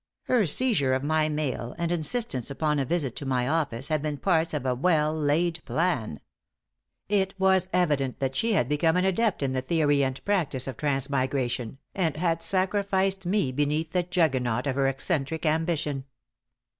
Her 0.23 0.47
seizure 0.47 0.95
of 0.95 1.03
my 1.03 1.29
mail 1.29 1.75
and 1.77 1.91
insistence 1.91 2.49
upon 2.49 2.79
a 2.79 2.85
visit 2.85 3.15
to 3.17 3.25
my 3.27 3.47
office 3.47 3.89
had 3.89 4.01
been 4.01 4.17
parts 4.17 4.51
of 4.51 4.65
a 4.65 4.73
well 4.73 5.13
laid 5.13 5.63
plan. 5.63 6.21
It 7.07 7.35
was 7.37 7.69
evident 7.71 8.17
that 8.17 8.35
she 8.35 8.53
had 8.53 8.67
become 8.67 8.97
an 8.97 9.05
adept 9.05 9.43
in 9.43 9.53
the 9.53 9.61
theory 9.61 10.03
and 10.03 10.25
practice 10.25 10.65
of 10.65 10.75
transmigration, 10.75 11.77
and 11.93 12.17
had 12.17 12.41
sacrificed 12.41 13.27
me 13.27 13.51
beneath 13.51 13.91
the 13.91 14.01
Juggernaut 14.01 14.65
of 14.65 14.73
her 14.75 14.87
eccentric 14.87 15.45
ambition. 15.45 16.05